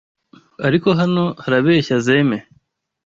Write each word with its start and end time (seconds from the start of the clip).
Ariko 0.67 0.87
hano 0.99 1.23
harabeshya 1.43 1.95
Zeme 2.05 2.37